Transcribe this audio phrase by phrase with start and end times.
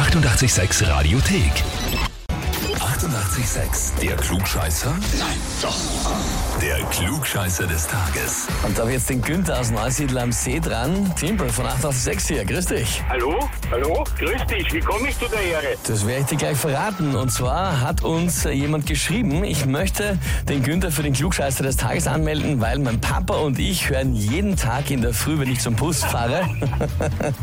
[0.00, 2.09] 886 Radiothek.
[3.00, 3.98] 88,6.
[4.02, 4.90] Der Klugscheißer?
[5.18, 5.74] Nein, doch.
[6.60, 8.46] Der Klugscheißer des Tages.
[8.62, 11.10] Und da habe ich jetzt den Günther aus Neusiedl am See dran.
[11.16, 13.02] Timpel von 886 hier, grüß dich.
[13.08, 13.48] Hallo?
[13.70, 14.04] Hallo?
[14.18, 15.78] Grüß dich, wie komme ich zu der Ehre?
[15.86, 17.16] Das werde ich dir gleich verraten.
[17.16, 22.06] Und zwar hat uns jemand geschrieben, ich möchte den Günther für den Klugscheißer des Tages
[22.06, 25.74] anmelden, weil mein Papa und ich hören jeden Tag in der Früh, wenn ich zum
[25.74, 26.46] Bus fahre,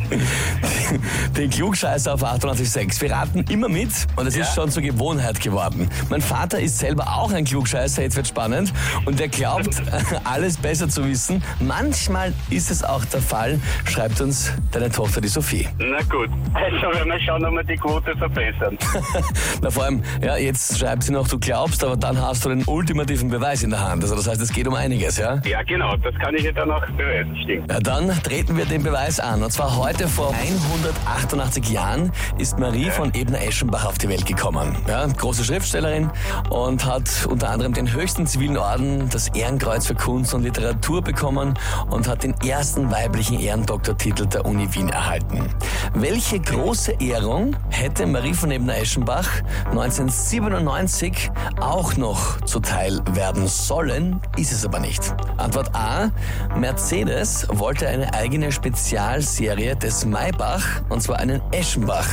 [1.36, 3.02] den Klugscheißer auf 886.
[3.02, 5.90] Wir raten immer mit und es ist schon zur Gewohnheit geworden.
[6.10, 8.74] Mein Vater ist selber auch ein Klugscheißer, jetzt wird spannend,
[9.06, 9.82] und er glaubt,
[10.24, 11.42] alles besser zu wissen.
[11.60, 15.68] Manchmal ist es auch der Fall, schreibt uns deine Tochter, die Sophie.
[15.80, 18.78] Na gut, also werden wir schauen, ob wir die Quote verbessern.
[19.62, 22.64] Na vor allem, ja, jetzt schreibt sie noch, du glaubst, aber dann hast du den
[22.66, 24.04] ultimativen Beweis in der Hand.
[24.04, 25.42] Also das heißt, es geht um einiges, ja?
[25.46, 27.72] Ja, genau, das kann ich ja dann auch beweisen, stimmt.
[27.72, 29.44] Ja, dann treten wir den Beweis an.
[29.44, 34.76] Und zwar heute vor 188 Jahren ist Marie von Ebner-Eschenbach auf die Welt gekommen.
[34.88, 36.10] Ja, große Schriftstellerin
[36.50, 41.54] und hat unter anderem den höchsten zivilen Orden, das Ehrenkreuz für Kunst und Literatur bekommen
[41.90, 45.50] und hat den ersten weiblichen Ehrendoktortitel der Uni Wien erhalten.
[45.94, 49.28] Welche große Ehrung hätte Marie von Ebner-Eschenbach
[49.70, 55.14] 1997 auch noch zuteil werden sollen, ist es aber nicht.
[55.38, 56.12] Antwort A.
[56.56, 62.08] Mercedes wollte eine eigene Spezialserie des Maybach, und zwar einen Eschenbach,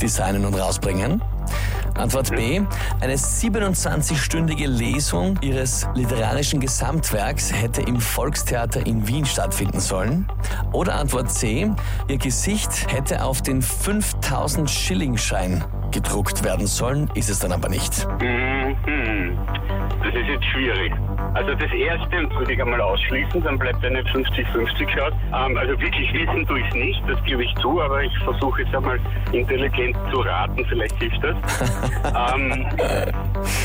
[0.00, 1.22] designen und rausbringen.
[1.96, 2.60] Antwort B.
[3.00, 10.26] Eine 27-stündige Lesung ihres literarischen Gesamtwerks hätte im Volkstheater in Wien stattfinden sollen.
[10.72, 11.70] Oder Antwort C.
[12.08, 18.06] Ihr Gesicht hätte auf den 5000 Schillingschein gedruckt werden sollen, ist es dann aber nicht.
[18.20, 19.38] Mhm.
[20.02, 20.92] Das ist jetzt schwierig.
[21.32, 25.16] Also das erste würde ich einmal ausschließen, dann bleibt eine 50-50 Chance.
[25.34, 28.62] Ähm, also wirklich wissen tue ich es nicht, das gebe ich zu, aber ich versuche
[28.62, 28.98] jetzt einmal
[29.32, 31.36] intelligent zu raten, vielleicht hilft das.
[32.40, 32.66] ähm,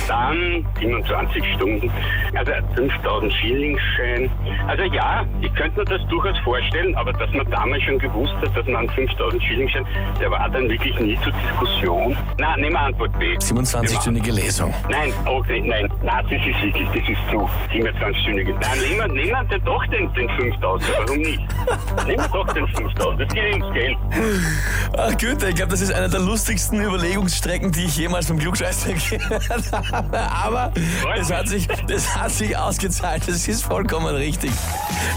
[0.08, 1.92] dann 27 Stunden,
[2.36, 4.30] also 5000 Schillingschein.
[4.68, 8.56] Also ja, ich könnte mir das durchaus vorstellen, aber dass man damals schon gewusst hat,
[8.56, 9.86] dass man einen 5000 Schillingschein,
[10.20, 12.18] der war dann wirklich nie zur Diskussion.
[12.38, 13.36] Na, nehmen wir Antwort B.
[13.38, 14.74] 27-stündige Lesung.
[14.90, 17.49] Nein, okay, nein, nein, das ist wirklich, das ist zu.
[17.72, 18.54] 27-stündige.
[18.54, 21.40] Nein, nehmen wir, nehmen wir doch den, den 5000, warum nicht?
[22.06, 23.98] nehmen wir doch den 5000, das geht ins Geld.
[24.98, 28.94] Ach Güte, ich glaube, das ist eine der lustigsten Überlegungsstrecken, die ich jemals vom Klugscheißer
[29.10, 30.20] gehört habe.
[30.20, 30.72] Aber
[31.18, 33.28] es hat sich, das hat sich ausgezahlt.
[33.28, 34.52] Das ist vollkommen richtig.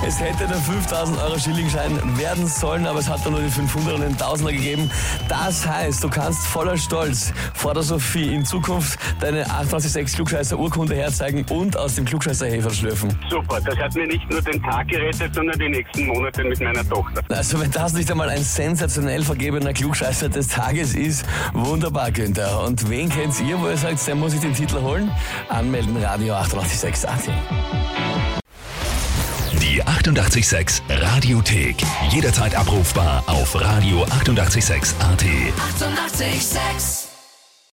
[0.06, 3.94] Es hätte der 5000 Euro Schillingschein werden sollen, aber es hat dann nur die 500
[3.94, 4.90] und den Tausender gegeben.
[5.28, 10.94] Das heißt, du kannst voller Stolz vor der Sophie in Zukunft deine 886 Klugscheißer Urkunde
[10.94, 13.16] herzeigen und aus dem Klugscheißer Hefer schlürfen.
[13.28, 16.88] Super, das hat mir nicht nur den Tag gerettet, sondern die nächsten Monate mit meiner
[16.88, 17.22] Tochter.
[17.28, 22.62] Also wenn das nicht einmal ein sensationell vergebener Klugscheißer des Tages ist, wunderbar, Günther.
[22.64, 25.10] Und wen kennt ihr, wo ihr sagt, der muss sich den Titel holen?
[25.48, 27.28] Anmelden, Radio 886 AT.
[29.60, 31.76] Die 88,6 Radiothek.
[32.10, 35.22] Jederzeit abrufbar auf radio886.at.
[35.22, 36.22] 88,6.
[36.22, 37.11] Eighty-eight, sex.